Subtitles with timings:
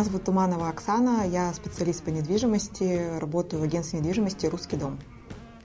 [0.00, 4.98] Меня зовут Туманова Оксана, я специалист по недвижимости, работаю в агентстве недвижимости «Русский дом».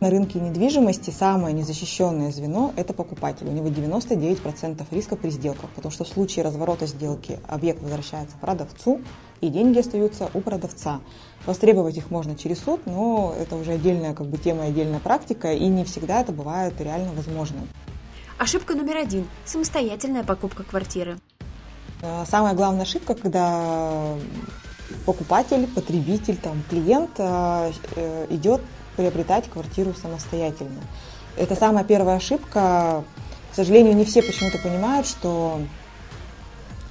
[0.00, 3.46] На рынке недвижимости самое незащищенное звено– это покупатель.
[3.46, 9.02] У него 99% риска при сделках, потому что в случае разворота сделки объект возвращается продавцу,
[9.40, 11.00] и деньги остаются у продавца.
[11.46, 15.68] Востребовать их можно через суд, но это уже отдельная как бы, тема, отдельная практика, и
[15.68, 17.68] не всегда это бывает реально возможным.
[18.36, 21.20] Ошибка номер один– самостоятельная покупка квартиры.
[22.02, 24.14] Э, самая главная ошибка, когда
[25.06, 28.60] покупатель, потребитель, там, клиент э, э, идет
[28.96, 30.80] приобретать квартиру самостоятельно.
[31.36, 33.04] Это самая первая ошибка.
[33.52, 35.60] К сожалению, не все почему-то понимают, что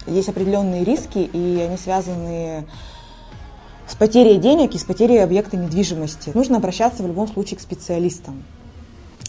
[0.05, 2.65] есть определенные риски, и они связаны
[3.88, 6.31] с потерей денег и с потерей объекта недвижимости.
[6.34, 8.43] Нужно обращаться в любом случае к специалистам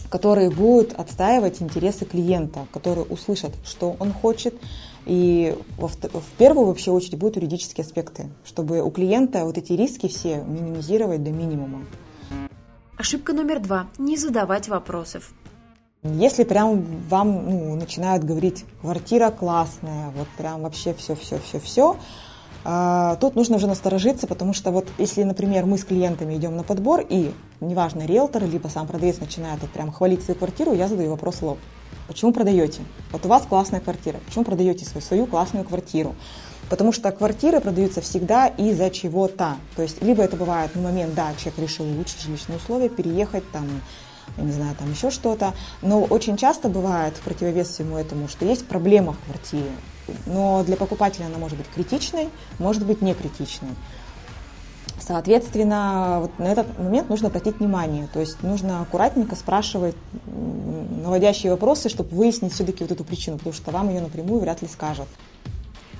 [0.09, 4.53] которые будут отстаивать интересы клиента, которые услышат, что он хочет,
[5.05, 10.07] и в, в первую вообще очередь будут юридические аспекты, чтобы у клиента вот эти риски
[10.07, 11.85] все минимизировать до минимума.
[12.97, 15.33] Ошибка номер два– не задавать вопросов.
[16.03, 21.97] Если прям вам ну, начинают говорить, квартира классная, вот прям вообще все-все-все-все,
[22.67, 26.63] а, тут нужно уже насторожиться, потому что вот если, например, мы с клиентами идем на
[26.63, 31.11] подбор, и неважно, риэлтор, либо сам продавец начинает вот прям хвалить свою квартиру, я задаю
[31.11, 31.59] вопрос лоб.
[32.07, 32.81] Почему продаете?
[33.11, 34.19] Вот у вас классная квартира.
[34.25, 36.15] Почему продаете свою, свою классную квартиру?
[36.67, 39.57] Потому что квартиры продаются всегда из-за чего-то.
[39.75, 43.67] То есть, либо это бывает на момент, да, человек решил улучшить жилищные условия, переехать там,
[44.37, 45.53] я не знаю, там еще что-то.
[45.83, 49.69] Но очень часто бывает в противовес всему этому, что есть проблема в квартире
[50.25, 53.71] но для покупателя она может быть критичной, может быть не критичной.
[54.99, 61.89] Соответственно, вот на этот момент нужно обратить внимание, то есть нужно аккуратненько спрашивать наводящие вопросы,
[61.89, 65.07] чтобы выяснить все-таки вот эту причину, потому что вам ее напрямую вряд ли скажут.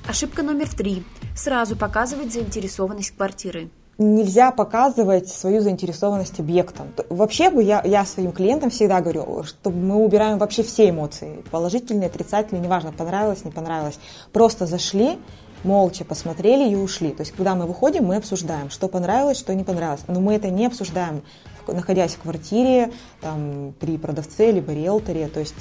[0.08, 1.04] Ошибка номер три.
[1.36, 6.88] Сразу показывать заинтересованность квартиры нельзя показывать свою заинтересованность объектом.
[7.10, 12.08] Вообще бы я, я своим клиентам всегда говорю, что мы убираем вообще все эмоции, положительные,
[12.08, 13.98] отрицательные, неважно, понравилось, не понравилось.
[14.34, 15.18] Просто зашли,
[15.64, 17.12] молча посмотрели и ушли.
[17.12, 20.02] То есть, когда мы выходим, мы обсуждаем, что понравилось, что не понравилось.
[20.08, 21.22] Но мы это не обсуждаем,
[21.68, 22.92] находясь в квартире,
[23.22, 25.30] там, при продавце, либо риэлторе.
[25.30, 25.56] То есть,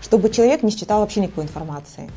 [0.00, 2.10] чтобы человек не считал вообще никакой информации.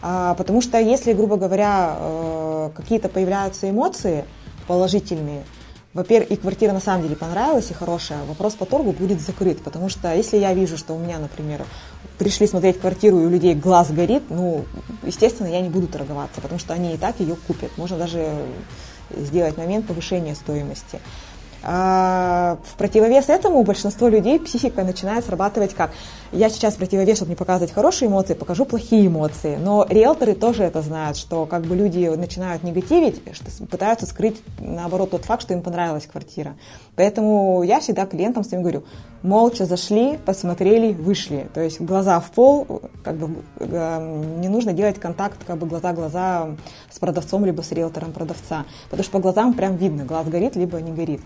[0.00, 4.24] А, потому что если, грубо говоря, э, какие-то появляются эмоции,
[4.66, 5.44] положительные.
[5.94, 9.90] Во-первых, и квартира на самом деле понравилась и хорошая, вопрос по торгу будет закрыт, потому
[9.90, 11.66] что если я вижу, что у меня, например,
[12.18, 14.64] пришли смотреть квартиру и у людей глаз горит, ну,
[15.02, 17.76] естественно, я не буду торговаться, потому что они и так ее купят.
[17.76, 18.32] Можно даже
[19.14, 20.98] сделать момент повышения стоимости.
[21.64, 25.92] А в противовес этому большинство людей психика начинает срабатывать как?
[26.32, 29.56] Я сейчас противовес, чтобы не показывать хорошие эмоции, покажу плохие эмоции.
[29.56, 35.10] Но риэлторы тоже это знают, что как бы люди начинают негативить, что пытаются скрыть, наоборот,
[35.10, 36.54] тот факт, что им понравилась квартира.
[36.96, 38.84] Поэтому я всегда клиентам своим говорю,
[39.22, 41.48] молча зашли, посмотрели, вышли.
[41.54, 46.48] То есть глаза в пол, как бы эм, не нужно делать контакт как бы глаза-глаза
[46.90, 48.64] с продавцом, либо с риэлтором продавца.
[48.84, 51.20] Потому что по глазам прям видно, глаз горит, либо не горит.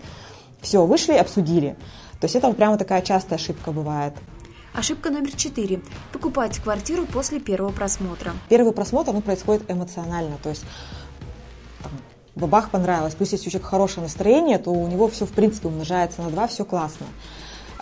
[0.61, 1.75] Все, вышли, обсудили.
[2.19, 4.13] То есть это вот прямо такая частая ошибка бывает.
[4.73, 5.81] Ошибка номер четыре.
[6.11, 8.33] Покупать квартиру после первого просмотра.
[8.49, 10.37] Первый просмотр он происходит эмоционально.
[10.41, 10.65] То есть
[11.81, 11.91] там,
[12.35, 13.15] бабах понравилось.
[13.15, 16.47] Плюс если у человека хорошее настроение, то у него все в принципе умножается на два,
[16.47, 17.07] все классно.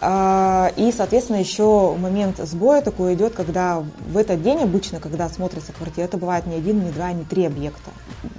[0.01, 5.72] А, и, соответственно, еще момент сбоя такой идет, когда в этот день обычно, когда смотрится
[5.72, 7.91] квартира, это бывает не один, не два, не три объекта.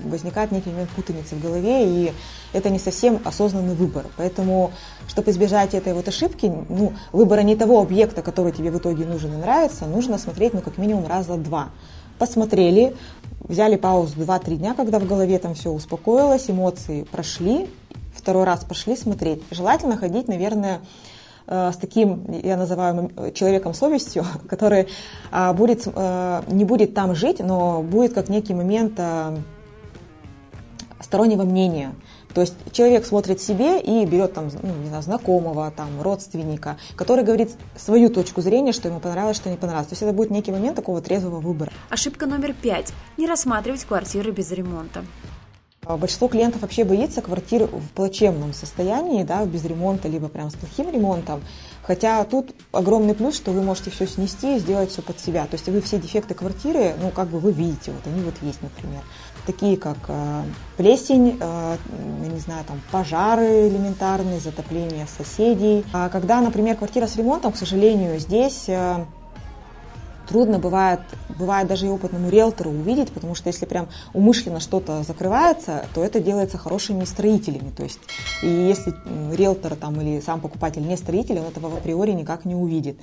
[0.05, 2.13] Возникает некий момент путаницы в голове, и
[2.53, 4.05] это не совсем осознанный выбор.
[4.17, 4.73] Поэтому,
[5.09, 9.33] чтобы избежать этой вот ошибки, ну, выбора не того объекта, который тебе в итоге нужен
[9.33, 11.71] и нравится, нужно смотреть, ну, как минимум раза два.
[12.19, 12.95] Посмотрели,
[13.41, 17.69] взяли паузу 2-3 дня, когда в голове там все успокоилось, эмоции прошли,
[18.15, 19.43] второй раз пошли смотреть.
[19.51, 20.81] Желательно ходить, наверное,
[21.47, 24.89] с таким, я называю человеком совестью, который
[25.31, 29.37] а, будет, э, не будет там жить, но будет как некий момент э,
[31.01, 31.95] стороннего мнения.
[32.37, 37.25] То есть человек смотрит себе и берет там, ну, не знаю, знакомого, там, родственника, который
[37.25, 39.89] говорит свою точку зрения, что ему понравилось, что не понравилось.
[39.89, 41.73] То есть это будет некий момент такого трезвого выбора.
[41.89, 42.93] Ошибка номер пять.
[43.17, 45.03] Не рассматривать квартиры без ремонта.
[45.89, 50.55] А большинство клиентов вообще боится квартир в плачевном состоянии, да, без ремонта, либо прям с
[50.55, 51.43] плохим ремонтом.
[51.85, 55.45] Хотя тут огромный плюс, что вы можете все снести и сделать все под себя.
[55.45, 58.61] То есть вы все дефекты квартиры, ну, как бы вы видите, вот они вот есть,
[58.63, 59.03] например.
[59.47, 60.43] Такие как э,
[60.77, 61.77] плесень, э,
[62.33, 65.85] не знаю, там пожары элементарные, затопление соседей.
[65.93, 69.05] А когда, например, квартира с ремонтом, к сожалению, здесь э,
[70.29, 71.01] трудно бывает,
[71.39, 76.21] бывает даже и опытному риэлтору увидеть, потому что если прям умышленно что-то закрывается, то это
[76.21, 77.71] делается хорошими строителями.
[77.71, 78.01] То есть,
[78.43, 78.95] и если
[79.35, 82.99] риэлтор там, или сам покупатель не строитель, он этого априори никак не увидит.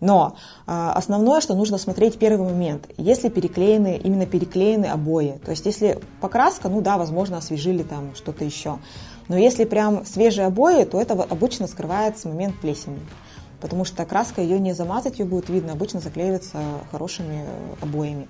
[0.00, 0.36] Но
[0.66, 5.40] э, основное, что нужно смотреть первый момент, если переклеены, именно переклеены обои.
[5.44, 8.78] То есть если покраска, ну да, возможно, освежили там что-то еще.
[9.26, 13.00] Но если прям свежие обои, то это обычно скрывается момент плесени
[13.60, 16.58] потому что краска ее не замазать, ее будет видно, обычно заклеивается
[16.90, 17.44] хорошими
[17.80, 18.28] обоями.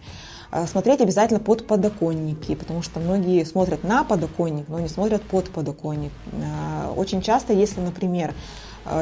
[0.50, 5.50] А смотреть обязательно под подоконники, потому что многие смотрят на подоконник, но не смотрят под
[5.50, 6.12] подоконник.
[6.32, 8.34] А, очень часто, если, например,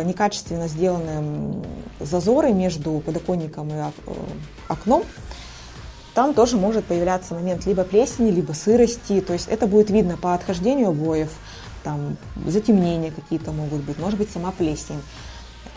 [0.05, 1.63] некачественно сделаны
[2.01, 3.91] зазоры между подоконником и э,
[4.69, 5.05] окном,
[6.15, 9.21] там тоже может появляться момент либо плесени, либо сырости.
[9.21, 11.31] То есть это будет видно по отхождению обоев,
[11.85, 15.03] там затемнения какие-то могут быть, может быть сама плесень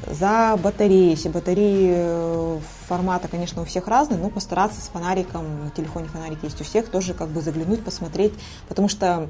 [0.08, 1.12] за батареи.
[1.12, 6.44] Если батареи э, формата, конечно, у всех разные, но постараться с фонариком, на телефоне фонарик
[6.44, 8.34] есть у всех, тоже как бы заглянуть, посмотреть,
[8.68, 9.30] потому что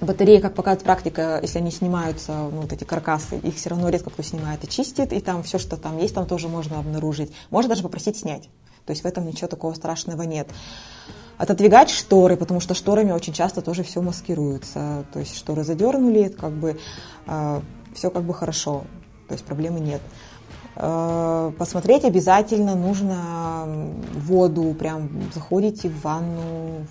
[0.00, 4.10] батареи, как показывает практика, если они снимаются, ну, вот эти каркасы, их все равно редко
[4.10, 7.32] кто снимает и чистит, и там все, что там есть, там тоже можно обнаружить.
[7.50, 8.48] Можно даже попросить снять.
[8.86, 10.48] То есть в этом ничего такого страшного нет.
[11.36, 15.04] Отодвигать шторы, потому что шторами очень часто тоже все маскируется.
[15.12, 16.80] То есть шторы задернули, как бы
[17.26, 17.60] э,
[17.94, 18.84] все как бы хорошо
[19.28, 20.00] то есть проблемы нет.
[20.76, 23.66] Э, посмотреть обязательно нужно
[24.14, 26.86] воду, прям заходите в ванну,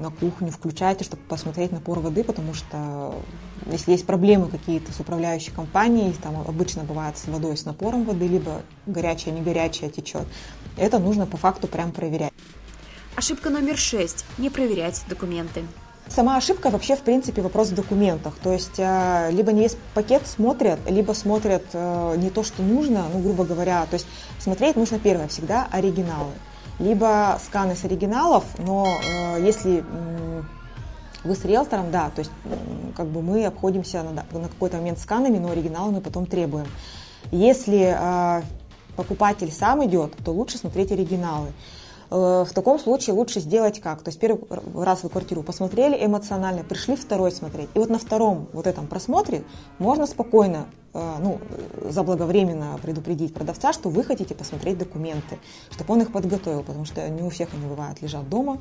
[0.00, 3.14] на кухню, включайте, чтобы посмотреть напор воды, потому что
[3.66, 8.26] если есть проблемы какие-то с управляющей компанией, там обычно бывает с водой, с напором воды,
[8.26, 10.26] либо горячая, не горячая течет,
[10.76, 12.32] это нужно по факту прям проверять.
[13.16, 14.24] Ошибка номер шесть.
[14.38, 15.62] Не проверять документы.
[16.10, 18.34] Сама ошибка вообще, в принципе, вопрос в документах.
[18.42, 23.04] То есть э, либо не весь пакет смотрят, либо смотрят э, не то, что нужно,
[23.12, 23.86] ну, грубо говоря.
[23.86, 24.08] То есть
[24.40, 26.32] смотреть нужно первое всегда оригиналы.
[26.80, 29.84] Либо сканы с оригиналов, но э, если
[31.22, 32.32] вы с риэлтором, да, то есть
[32.96, 36.66] как бы мы обходимся на, на какой-то момент сканами, но оригиналы мы потом требуем.
[37.30, 37.94] Если
[38.96, 41.48] покупатель сам идет, то лучше смотреть оригиналы.
[42.10, 44.02] Э, в таком случае лучше сделать как?
[44.02, 44.40] То есть первый
[44.74, 47.68] раз вы квартиру посмотрели эмоционально, пришли второй смотреть.
[47.74, 49.44] И вот на втором вот этом просмотре
[49.78, 51.40] можно спокойно, э, ну,
[51.88, 55.38] заблаговременно предупредить продавца, что вы хотите посмотреть документы,
[55.70, 58.58] чтобы он их подготовил, потому что не у всех они бывают, лежат дома.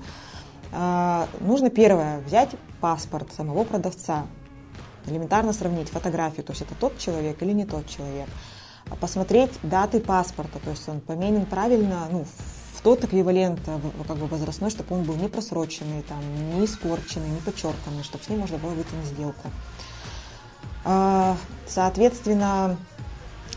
[0.71, 2.51] Э, нужно первое, взять
[2.81, 4.27] паспорт самого продавца,
[5.07, 8.27] элементарно сравнить фотографию, то есть это тот человек или не тот человек,
[9.01, 13.59] посмотреть даты паспорта, то есть он поменен правильно, ну, в тот эквивалент
[14.07, 16.19] как бы возрастной, чтобы он был не просроченный, там,
[16.55, 19.49] не испорченный, не подчерканный, чтобы с ним можно было выйти на сделку.
[20.85, 21.35] А,
[21.67, 22.77] соответственно,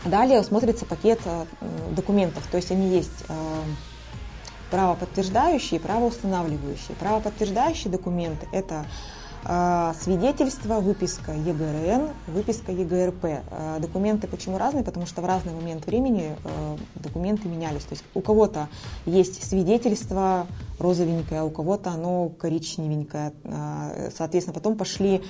[0.05, 1.45] далее смотрится пакет э,
[1.91, 3.61] документов, то есть они есть э,
[4.69, 6.95] право подтверждающие и право устанавливающие.
[6.99, 8.85] Право подтверждающие документы– это
[9.43, 13.25] свидетельство, выписка ЕГРН, выписка ЕГРП.
[13.51, 14.83] А, документы почему разные?
[14.83, 17.83] Потому что в разный момент времени а, документы менялись.
[17.83, 18.69] То есть у кого-то
[19.05, 20.47] есть свидетельство
[20.79, 23.33] розовенькое, а у кого-то оно коричневенькое.
[24.15, 25.21] Соответственно, потом пошли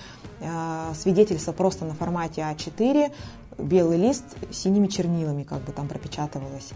[0.95, 3.11] свидетельства просто на формате А4,
[3.57, 6.71] белый лист синими чернилами как бы там пропечатывалось.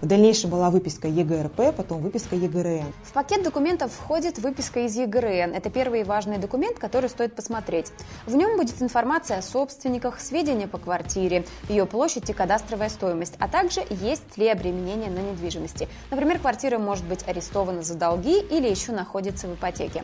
[0.00, 2.90] В дальнейшем была выписка ЕГРП, потом выписка ЕГРН.
[3.02, 5.52] В пакет документов входит выписка из ЕГРН.
[5.52, 7.92] Это первый важный документ, который стоит посмотреть.
[8.24, 13.46] В нем будет информация о собственниках, сведения по квартире, ее площадь и кадастровая стоимость, а
[13.46, 15.86] также есть ли обременение на недвижимости.
[16.10, 20.02] Например, квартира может быть арестована за долги или еще находится в ипотеке.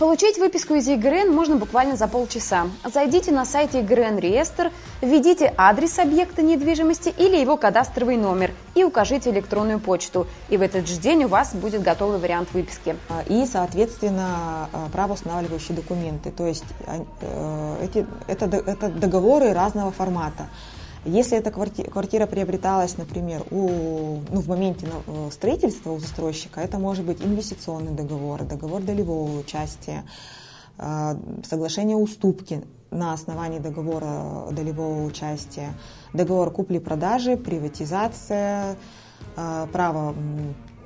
[0.00, 2.68] Получить выписку из ЕГРН можно буквально за полчаса.
[2.90, 9.28] Зайдите на сайт ЕГРН реестр, введите адрес объекта недвижимости или его кадастровый номер и укажите
[9.28, 10.26] электронную почту.
[10.48, 12.96] И в этот же день у вас будет готовый вариант выписки.
[13.26, 16.30] И, соответственно, правоустанавливающие документы.
[16.30, 20.48] То есть э, эти, это, это договоры разного формата.
[21.06, 27.06] Если эта квартира приобреталась, например, у, ну, в моменте э, строительства у застройщика, это может
[27.06, 30.04] быть инвестиционный договор, договор долевого участия,
[30.76, 31.16] э,
[31.48, 35.72] соглашение уступки на основании договора долевого участия,
[36.12, 38.76] договор купли-продажи, приватизация,
[39.36, 40.14] э, право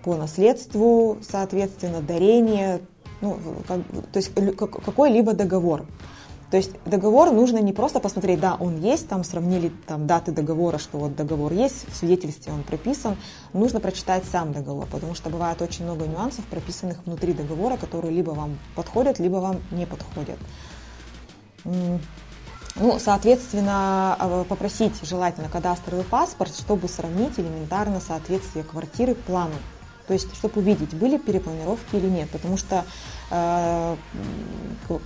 [0.04, 2.82] по наследству, соответственно, дарение,
[3.20, 3.80] ну, как,
[4.12, 5.86] то есть какой-либо договор.
[6.54, 10.78] То есть договор нужно не просто посмотреть, да, он есть, там сравнили там, даты договора,
[10.78, 13.16] что вот договор есть, в свидетельстве он прописан.
[13.52, 18.30] Нужно прочитать сам договор, потому что бывает очень много нюансов, прописанных внутри договора, которые либо
[18.30, 20.38] вам подходят, либо вам не подходят.
[21.64, 29.56] Ну, соответственно, а, попросить желательно кадастровый паспорт, чтобы сравнить элементарно соответствие квартиры плану.
[30.06, 32.28] То есть, чтобы увидеть, были перепланировки или нет.
[32.30, 32.84] Потому что
[33.30, 33.96] э,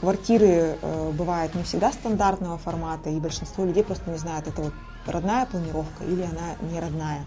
[0.01, 4.73] квартиры э, бывают не всегда стандартного формата, и большинство людей просто не знают, это вот
[5.07, 7.25] родная планировка или она не родная.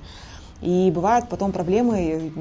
[0.61, 2.31] И бывают потом проблемы,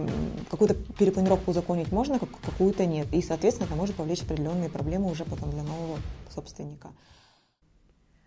[0.51, 3.07] какую-то перепланировку узаконить можно, какую-то нет.
[3.13, 5.99] И, соответственно, это может повлечь определенные проблемы уже потом для нового
[6.35, 6.89] собственника.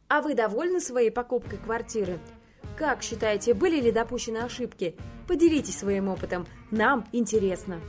[0.08, 2.20] А вы довольны своей покупкой квартиры?
[2.76, 4.96] Как считаете, были ли допущены ошибки?
[5.28, 6.46] Поделитесь своим опытом.
[6.72, 7.80] Нам интересно.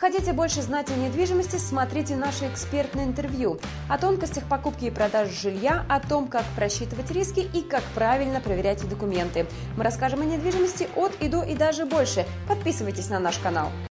[0.00, 1.56] Хотите больше знать о недвижимости?
[1.56, 3.60] Смотрите наше экспертное интервью
[3.90, 8.88] о тонкостях покупки и продажи жилья, о том, как просчитывать риски и как правильно проверять
[8.88, 9.44] документы.
[9.76, 12.24] Мы расскажем о недвижимости от и до и даже больше.
[12.48, 13.70] Подписывайтесь на наш канал.